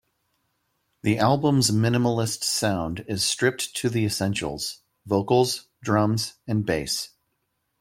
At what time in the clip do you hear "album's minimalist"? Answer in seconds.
1.19-2.43